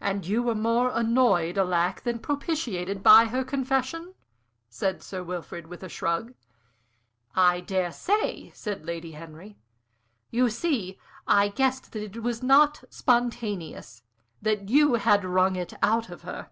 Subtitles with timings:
[0.00, 2.00] "And were more annoyed, alack!
[2.04, 4.14] than propitiated by her confession?"
[4.70, 6.32] said Sir Wilfrid, with a shrug.
[7.36, 9.58] "I dare say," said Lady Henry.
[10.30, 14.02] "You see, I guessed that it was not spontaneous;
[14.40, 16.48] that you had wrung it out of her."